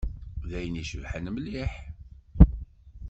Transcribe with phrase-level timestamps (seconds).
[0.49, 1.73] D ayen icebḥen mliḥ.